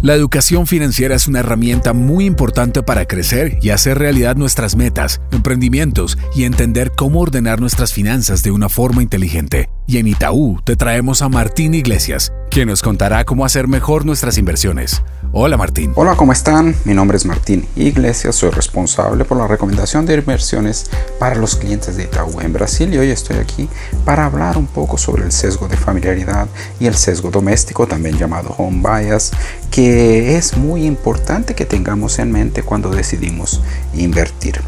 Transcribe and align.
La 0.00 0.14
educación 0.14 0.68
financiera 0.68 1.16
es 1.16 1.26
una 1.26 1.40
herramienta 1.40 1.92
muy 1.92 2.24
importante 2.24 2.84
para 2.84 3.06
crecer 3.06 3.58
y 3.60 3.70
hacer 3.70 3.98
realidad 3.98 4.36
nuestras 4.36 4.76
metas, 4.76 5.20
emprendimientos 5.32 6.16
y 6.36 6.44
entender 6.44 6.92
cómo 6.96 7.18
ordenar 7.18 7.60
nuestras 7.60 7.92
finanzas 7.92 8.44
de 8.44 8.52
una 8.52 8.68
forma 8.68 9.02
inteligente. 9.02 9.70
Y 9.88 9.98
en 9.98 10.06
Itaú 10.06 10.60
te 10.62 10.76
traemos 10.76 11.20
a 11.20 11.28
Martín 11.28 11.74
Iglesias, 11.74 12.32
quien 12.48 12.68
nos 12.68 12.82
contará 12.82 13.24
cómo 13.24 13.44
hacer 13.44 13.68
mejor 13.68 14.04
nuestras 14.04 14.38
inversiones. 14.38 15.02
Hola 15.32 15.56
Martín. 15.56 15.92
Hola, 15.94 16.16
¿cómo 16.16 16.32
están? 16.32 16.74
Mi 16.84 16.94
nombre 16.94 17.16
es 17.16 17.26
Martín 17.26 17.66
Iglesias, 17.76 18.34
soy 18.34 18.50
responsable 18.50 19.24
por 19.24 19.36
la 19.36 19.46
recomendación 19.46 20.06
de 20.06 20.14
inversiones 20.14 20.90
para 21.18 21.34
los 21.34 21.56
clientes 21.56 21.96
de 21.96 22.04
Itaú 22.04 22.40
en 22.40 22.52
Brasil 22.52 22.92
y 22.94 22.98
hoy 22.98 23.10
estoy 23.10 23.36
aquí 23.36 23.68
para 24.04 24.24
hablar 24.24 24.56
un 24.56 24.66
poco 24.66 24.96
sobre 24.96 25.24
el 25.24 25.32
sesgo 25.32 25.68
de 25.68 25.76
familiaridad 25.76 26.48
y 26.80 26.86
el 26.86 26.94
sesgo 26.94 27.30
doméstico, 27.30 27.86
también 27.86 28.16
llamado 28.16 28.54
home 28.56 28.82
bias, 28.82 29.32
que 29.70 30.36
es 30.36 30.56
muy 30.56 30.86
importante 30.86 31.54
que 31.54 31.66
tengamos 31.66 32.18
en 32.18 32.32
mente 32.32 32.62
cuando 32.62 32.90
decidimos 32.90 33.62
invertir. 33.94 34.60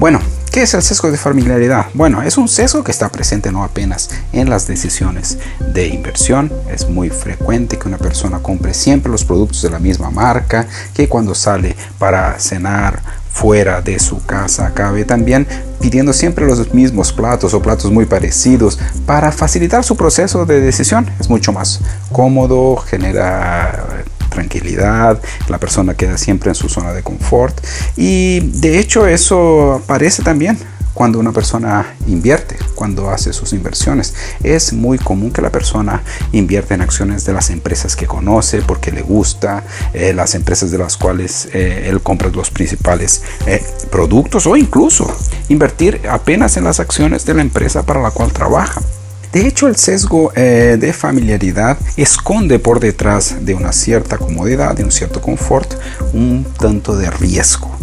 Bueno, 0.00 0.20
¿Qué 0.56 0.62
es 0.62 0.72
el 0.72 0.80
sesgo 0.80 1.10
de 1.10 1.18
familiaridad? 1.18 1.84
Bueno, 1.92 2.22
es 2.22 2.38
un 2.38 2.48
sesgo 2.48 2.82
que 2.82 2.90
está 2.90 3.10
presente 3.10 3.52
no 3.52 3.62
apenas 3.62 4.08
en 4.32 4.48
las 4.48 4.66
decisiones 4.66 5.36
de 5.60 5.88
inversión. 5.88 6.50
Es 6.72 6.88
muy 6.88 7.10
frecuente 7.10 7.78
que 7.78 7.86
una 7.86 7.98
persona 7.98 8.38
compre 8.38 8.72
siempre 8.72 9.12
los 9.12 9.22
productos 9.22 9.60
de 9.60 9.68
la 9.68 9.78
misma 9.78 10.10
marca, 10.10 10.66
que 10.94 11.10
cuando 11.10 11.34
sale 11.34 11.76
para 11.98 12.38
cenar 12.38 13.02
fuera 13.30 13.82
de 13.82 13.98
su 13.98 14.24
casa 14.24 14.68
acabe 14.68 15.04
también 15.04 15.46
pidiendo 15.78 16.14
siempre 16.14 16.46
los 16.46 16.72
mismos 16.72 17.12
platos 17.12 17.52
o 17.52 17.60
platos 17.60 17.90
muy 17.90 18.06
parecidos 18.06 18.78
para 19.04 19.32
facilitar 19.32 19.84
su 19.84 19.94
proceso 19.94 20.46
de 20.46 20.62
decisión. 20.62 21.10
Es 21.20 21.28
mucho 21.28 21.52
más 21.52 21.80
cómodo, 22.10 22.76
genera 22.76 23.84
tranquilidad, 24.36 25.20
la 25.48 25.58
persona 25.58 25.94
queda 25.94 26.18
siempre 26.18 26.50
en 26.50 26.54
su 26.54 26.68
zona 26.68 26.92
de 26.92 27.02
confort 27.02 27.58
y 27.96 28.40
de 28.60 28.78
hecho 28.78 29.06
eso 29.06 29.74
aparece 29.74 30.22
también 30.22 30.58
cuando 30.96 31.18
una 31.18 31.30
persona 31.30 31.94
invierte, 32.06 32.56
cuando 32.74 33.10
hace 33.10 33.34
sus 33.34 33.52
inversiones. 33.52 34.14
Es 34.42 34.72
muy 34.72 34.96
común 34.98 35.30
que 35.30 35.42
la 35.42 35.50
persona 35.50 36.02
invierta 36.32 36.74
en 36.74 36.80
acciones 36.80 37.26
de 37.26 37.34
las 37.34 37.50
empresas 37.50 37.94
que 37.94 38.06
conoce 38.06 38.62
porque 38.62 38.90
le 38.90 39.02
gusta, 39.02 39.62
eh, 39.92 40.14
las 40.14 40.34
empresas 40.34 40.70
de 40.70 40.78
las 40.78 40.96
cuales 40.96 41.50
eh, 41.52 41.88
él 41.90 42.00
compra 42.00 42.30
los 42.30 42.50
principales 42.50 43.22
eh, 43.46 43.62
productos 43.90 44.46
o 44.46 44.56
incluso 44.56 45.06
invertir 45.50 46.00
apenas 46.08 46.56
en 46.56 46.64
las 46.64 46.80
acciones 46.80 47.26
de 47.26 47.34
la 47.34 47.42
empresa 47.42 47.84
para 47.84 48.00
la 48.00 48.10
cual 48.10 48.32
trabaja. 48.32 48.80
De 49.32 49.46
hecho, 49.46 49.66
el 49.68 49.76
sesgo 49.76 50.32
eh, 50.34 50.76
de 50.78 50.92
familiaridad 50.92 51.78
esconde 51.96 52.58
por 52.58 52.80
detrás 52.80 53.44
de 53.44 53.54
una 53.54 53.72
cierta 53.72 54.18
comodidad, 54.18 54.74
de 54.74 54.84
un 54.84 54.90
cierto 54.90 55.20
confort, 55.20 55.74
un 56.12 56.46
tanto 56.58 56.96
de 56.96 57.10
riesgo 57.10 57.76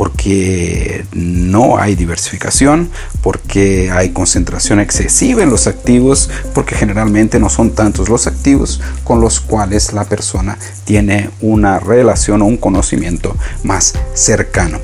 porque 0.00 1.04
no 1.12 1.76
hay 1.76 1.94
diversificación, 1.94 2.88
porque 3.22 3.90
hay 3.90 4.10
concentración 4.10 4.80
excesiva 4.80 5.42
en 5.42 5.50
los 5.50 5.66
activos, 5.66 6.30
porque 6.54 6.74
generalmente 6.74 7.38
no 7.38 7.50
son 7.50 7.72
tantos 7.72 8.08
los 8.08 8.26
activos 8.26 8.80
con 9.04 9.20
los 9.20 9.40
cuales 9.40 9.92
la 9.92 10.04
persona 10.04 10.56
tiene 10.84 11.28
una 11.42 11.80
relación 11.80 12.40
o 12.40 12.46
un 12.46 12.56
conocimiento 12.56 13.36
más 13.62 13.92
cercano. 14.14 14.80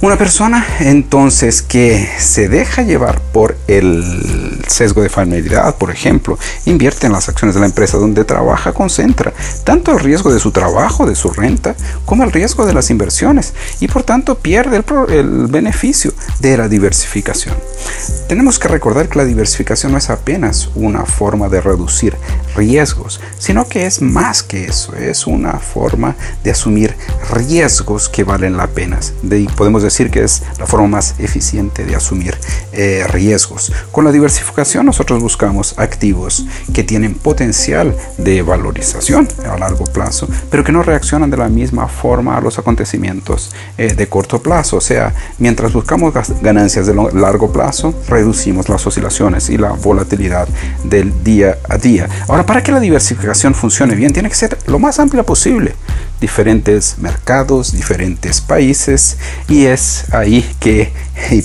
Una 0.00 0.18
persona 0.18 0.66
entonces 0.80 1.62
que 1.62 2.06
se 2.18 2.48
deja 2.48 2.82
llevar 2.82 3.20
por 3.32 3.56
el 3.68 4.43
sesgo 4.68 5.02
de 5.02 5.08
familiaridad, 5.08 5.76
por 5.76 5.90
ejemplo, 5.90 6.38
invierte 6.66 7.06
en 7.06 7.12
las 7.12 7.28
acciones 7.28 7.54
de 7.54 7.60
la 7.60 7.66
empresa 7.66 7.98
donde 7.98 8.24
trabaja, 8.24 8.72
concentra 8.72 9.32
tanto 9.64 9.92
el 9.92 10.00
riesgo 10.00 10.32
de 10.32 10.40
su 10.40 10.50
trabajo, 10.50 11.06
de 11.06 11.14
su 11.14 11.30
renta, 11.30 11.74
como 12.04 12.24
el 12.24 12.32
riesgo 12.32 12.66
de 12.66 12.74
las 12.74 12.90
inversiones 12.90 13.54
y 13.80 13.88
por 13.88 14.02
tanto 14.02 14.36
pierde 14.36 14.76
el, 14.76 14.84
el 15.14 15.46
beneficio 15.46 16.12
de 16.40 16.56
la 16.56 16.68
diversificación. 16.68 17.56
Tenemos 18.28 18.58
que 18.58 18.68
recordar 18.68 19.08
que 19.08 19.18
la 19.18 19.24
diversificación 19.24 19.92
no 19.92 19.98
es 19.98 20.10
apenas 20.10 20.70
una 20.74 21.04
forma 21.04 21.48
de 21.48 21.60
reducir 21.60 22.16
riesgos, 22.54 23.20
sino 23.38 23.68
que 23.68 23.86
es 23.86 24.00
más 24.02 24.42
que 24.42 24.64
eso, 24.64 24.94
es 24.94 25.26
una 25.26 25.54
forma 25.54 26.16
de 26.42 26.50
asumir 26.50 26.94
riesgos 27.32 28.08
que 28.08 28.24
valen 28.24 28.56
la 28.56 28.66
pena. 28.68 28.98
De, 29.22 29.48
podemos 29.56 29.82
decir 29.82 30.10
que 30.10 30.22
es 30.22 30.42
la 30.58 30.66
forma 30.66 30.88
más 30.88 31.14
eficiente 31.18 31.84
de 31.84 31.96
asumir 31.96 32.36
eh, 32.72 33.04
riesgos. 33.08 33.72
Con 33.92 34.04
la 34.04 34.12
diversificación 34.12 34.86
nosotros 34.86 35.22
buscamos 35.22 35.74
activos 35.78 36.46
que 36.72 36.84
tienen 36.84 37.14
potencial 37.14 37.96
de 38.18 38.42
valorización 38.42 39.28
a 39.48 39.58
largo 39.58 39.84
plazo, 39.84 40.28
pero 40.50 40.64
que 40.64 40.72
no 40.72 40.82
reaccionan 40.82 41.30
de 41.30 41.36
la 41.36 41.48
misma 41.48 41.88
forma 41.88 42.36
a 42.36 42.40
los 42.40 42.58
acontecimientos 42.58 43.50
eh, 43.78 43.94
de 43.94 44.06
corto 44.08 44.42
plazo. 44.42 44.76
O 44.76 44.80
sea, 44.80 45.14
mientras 45.38 45.72
buscamos 45.72 46.14
ganancias 46.42 46.86
de 46.86 46.94
largo 46.94 47.52
plazo, 47.52 47.94
reducimos 48.08 48.68
las 48.68 48.86
oscilaciones 48.86 49.50
y 49.50 49.56
la 49.56 49.70
volatilidad 49.70 50.48
del 50.84 51.24
día 51.24 51.58
a 51.68 51.78
día. 51.78 52.08
Para 52.46 52.62
que 52.62 52.72
la 52.72 52.80
diversificación 52.80 53.54
funcione 53.54 53.94
bien, 53.94 54.12
tiene 54.12 54.28
que 54.28 54.34
ser 54.34 54.58
lo 54.66 54.78
más 54.78 54.98
amplia 54.98 55.22
posible. 55.22 55.74
Diferentes 56.20 56.98
mercados, 56.98 57.72
diferentes 57.72 58.40
países 58.40 59.16
y 59.48 59.64
es 59.64 60.12
ahí 60.12 60.44
que 60.60 60.92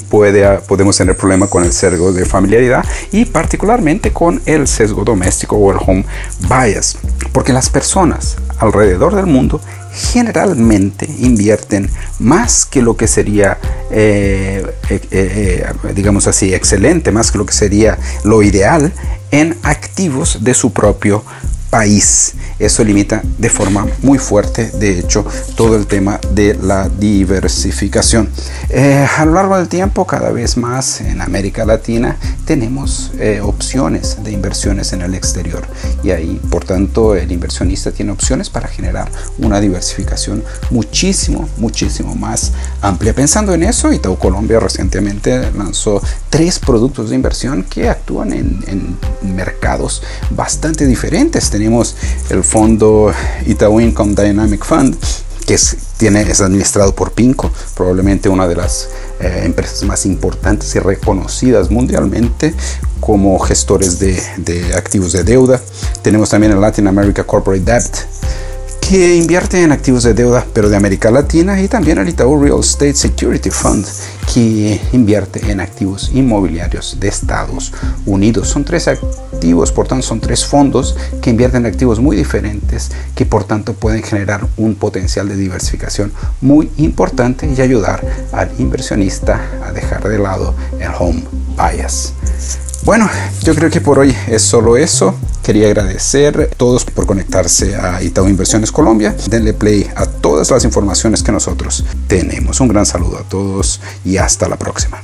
puede, 0.09 0.59
podemos 0.59 0.97
tener 0.97 1.15
problema 1.15 1.47
con 1.47 1.63
el 1.63 1.71
sesgo 1.71 2.11
de 2.11 2.25
familiaridad 2.25 2.85
y 3.11 3.25
particularmente 3.25 4.11
con 4.11 4.41
el 4.45 4.67
sesgo 4.67 5.03
doméstico 5.03 5.55
o 5.55 5.71
el 5.71 5.77
home 5.85 6.05
bias, 6.49 6.97
porque 7.31 7.53
las 7.53 7.69
personas 7.69 8.37
alrededor 8.59 9.15
del 9.15 9.25
mundo 9.25 9.61
generalmente 9.93 11.07
invierten 11.19 11.89
más 12.19 12.65
que 12.65 12.81
lo 12.81 12.95
que 12.95 13.07
sería, 13.07 13.57
eh, 13.89 14.65
eh, 14.89 15.01
eh, 15.11 15.65
digamos 15.95 16.27
así, 16.27 16.53
excelente, 16.53 17.11
más 17.11 17.31
que 17.31 17.37
lo 17.37 17.45
que 17.45 17.53
sería 17.53 17.97
lo 18.23 18.43
ideal 18.43 18.93
en 19.31 19.57
activos 19.63 20.43
de 20.43 20.53
su 20.53 20.71
propio 20.71 21.23
país. 21.69 22.33
Eso 22.59 22.83
limita 22.83 23.21
de 23.37 23.49
forma 23.49 23.87
muy 24.01 24.19
fuerte, 24.19 24.69
de 24.71 24.99
hecho, 24.99 25.25
todo 25.55 25.75
el 25.75 25.87
tema 25.87 26.19
de 26.31 26.55
la 26.55 26.89
diversificación. 26.89 28.29
Eh, 28.69 29.07
a 29.17 29.25
lo 29.25 29.33
largo 29.33 29.57
del 29.57 29.67
tiempo, 29.67 30.05
cada 30.05 30.31
vez 30.31 30.57
más 30.57 31.01
en 31.01 31.21
América 31.21 31.65
Latina 31.65 32.17
tenemos 32.45 33.11
eh, 33.19 33.41
opciones 33.41 34.23
de 34.23 34.31
inversiones 34.31 34.93
en 34.93 35.01
el 35.01 35.15
exterior 35.15 35.65
y 36.03 36.11
ahí, 36.11 36.39
por 36.49 36.65
tanto, 36.65 37.15
el 37.15 37.31
inversionista 37.31 37.91
tiene 37.91 38.11
opciones 38.11 38.49
para 38.49 38.67
generar 38.67 39.09
una 39.37 39.59
diversificación 39.61 40.43
muchísimo, 40.69 41.47
muchísimo 41.57 42.15
más 42.15 42.51
amplia. 42.81 43.13
Pensando 43.13 43.53
en 43.53 43.63
eso, 43.63 43.93
Itaú 43.93 44.17
Colombia 44.17 44.59
recientemente 44.59 45.51
lanzó 45.51 46.01
tres 46.29 46.59
productos 46.59 47.09
de 47.09 47.15
inversión 47.15 47.63
que 47.63 47.89
actúan 47.89 48.33
en, 48.33 48.63
en 48.67 48.97
mercados 49.35 50.01
bastante 50.31 50.85
diferentes 50.85 51.49
tenemos 51.49 51.95
el 52.29 52.43
fondo 52.49 53.13
Itaú 53.45 53.79
Income 53.79 54.15
Dynamic 54.15 54.65
Fund, 54.65 54.97
que 55.45 55.53
es, 55.53 55.77
tiene, 55.97 56.21
es 56.21 56.41
administrado 56.41 56.95
por 56.95 57.11
Pinco, 57.11 57.51
probablemente 57.75 58.27
una 58.27 58.47
de 58.47 58.55
las 58.55 58.89
eh, 59.19 59.43
empresas 59.45 59.83
más 59.83 60.07
importantes 60.07 60.73
y 60.75 60.79
reconocidas 60.79 61.69
mundialmente 61.69 62.55
como 62.99 63.37
gestores 63.37 63.99
de, 63.99 64.19
de 64.37 64.73
activos 64.73 65.11
de 65.11 65.23
deuda. 65.23 65.61
Tenemos 66.01 66.29
también 66.29 66.51
el 66.51 66.59
Latin 66.59 66.87
America 66.87 67.23
Corporate 67.23 67.63
Debt, 67.63 67.95
que 68.89 69.15
invierte 69.15 69.61
en 69.61 69.71
activos 69.71 70.01
de 70.01 70.15
deuda, 70.15 70.43
pero 70.51 70.67
de 70.67 70.75
América 70.75 71.11
Latina, 71.11 71.61
y 71.61 71.67
también 71.67 71.99
el 71.99 72.09
Itaú 72.09 72.41
Real 72.41 72.59
Estate 72.59 72.95
Security 72.95 73.51
Fund, 73.51 73.85
que 74.33 74.81
invierte 74.93 75.51
en 75.51 75.59
activos 75.59 76.09
inmobiliarios 76.11 76.97
de 76.99 77.07
Estados 77.07 77.71
Unidos. 78.07 78.47
Son 78.47 78.63
tres 78.63 78.87
activos, 78.87 79.71
por 79.71 79.87
tanto, 79.87 80.07
son 80.07 80.19
tres 80.19 80.43
fondos 80.43 80.97
que 81.21 81.29
invierten 81.29 81.67
en 81.67 81.71
activos 81.71 81.99
muy 81.99 82.17
diferentes, 82.17 82.89
que 83.13 83.27
por 83.27 83.43
tanto 83.43 83.73
pueden 83.73 84.01
generar 84.01 84.47
un 84.57 84.73
potencial 84.73 85.29
de 85.29 85.35
diversificación 85.35 86.11
muy 86.41 86.71
importante 86.77 87.47
y 87.47 87.61
ayudar 87.61 88.03
al 88.31 88.49
inversionista 88.57 89.39
a 89.63 89.71
dejar 89.71 90.01
de 90.09 90.17
lado 90.17 90.55
el 90.79 90.89
home 90.97 91.23
bias. 91.55 92.13
Bueno, 92.89 93.07
yo 93.43 93.53
creo 93.53 93.69
que 93.69 93.81
por 93.81 93.99
hoy 93.99 94.15
es 94.25 94.41
solo 94.41 94.75
eso. 94.75 95.13
Quería 95.43 95.67
agradecer 95.67 96.49
a 96.51 96.55
todos 96.55 96.85
por 96.85 97.05
conectarse 97.05 97.75
a 97.75 98.01
Itaú 98.01 98.27
Inversiones 98.27 98.71
Colombia. 98.71 99.15
Denle 99.29 99.53
play 99.53 99.87
a 99.95 100.07
todas 100.07 100.49
las 100.49 100.63
informaciones 100.63 101.21
que 101.21 101.31
nosotros 101.31 101.85
tenemos. 102.07 102.59
Un 102.59 102.67
gran 102.67 102.87
saludo 102.87 103.19
a 103.19 103.29
todos 103.29 103.79
y 104.03 104.17
hasta 104.17 104.49
la 104.49 104.55
próxima. 104.55 105.03